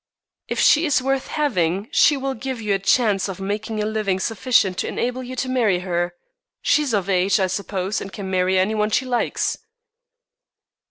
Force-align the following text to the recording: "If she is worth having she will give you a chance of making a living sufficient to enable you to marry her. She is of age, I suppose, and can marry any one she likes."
"If 0.47 0.59
she 0.59 0.87
is 0.87 0.99
worth 0.99 1.27
having 1.27 1.87
she 1.91 2.17
will 2.17 2.33
give 2.33 2.59
you 2.59 2.73
a 2.73 2.79
chance 2.79 3.29
of 3.29 3.39
making 3.39 3.79
a 3.79 3.85
living 3.85 4.19
sufficient 4.19 4.79
to 4.79 4.87
enable 4.87 5.21
you 5.21 5.35
to 5.35 5.47
marry 5.47 5.81
her. 5.81 6.15
She 6.63 6.81
is 6.81 6.95
of 6.95 7.07
age, 7.07 7.39
I 7.39 7.45
suppose, 7.45 8.01
and 8.01 8.11
can 8.11 8.27
marry 8.31 8.57
any 8.57 8.73
one 8.73 8.89
she 8.89 9.05
likes." 9.05 9.59